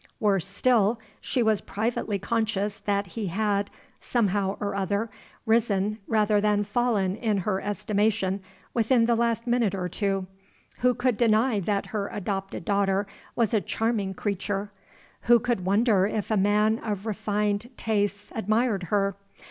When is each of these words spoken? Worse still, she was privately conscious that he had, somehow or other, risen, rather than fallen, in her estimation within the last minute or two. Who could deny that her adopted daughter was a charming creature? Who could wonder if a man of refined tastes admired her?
Worse 0.19 0.47
still, 0.47 0.99
she 1.19 1.43
was 1.43 1.61
privately 1.61 2.17
conscious 2.17 2.79
that 2.79 3.05
he 3.05 3.27
had, 3.27 3.69
somehow 3.99 4.57
or 4.59 4.73
other, 4.73 5.11
risen, 5.45 5.99
rather 6.07 6.41
than 6.41 6.63
fallen, 6.63 7.15
in 7.17 7.37
her 7.37 7.61
estimation 7.61 8.41
within 8.73 9.05
the 9.05 9.13
last 9.15 9.45
minute 9.45 9.75
or 9.75 9.87
two. 9.87 10.25
Who 10.79 10.95
could 10.95 11.17
deny 11.17 11.59
that 11.59 11.85
her 11.85 12.07
adopted 12.07 12.65
daughter 12.65 13.05
was 13.35 13.53
a 13.53 13.61
charming 13.61 14.15
creature? 14.15 14.71
Who 15.29 15.37
could 15.39 15.65
wonder 15.65 16.07
if 16.07 16.31
a 16.31 16.35
man 16.35 16.79
of 16.79 17.05
refined 17.05 17.69
tastes 17.77 18.31
admired 18.33 18.81
her? 18.85 19.15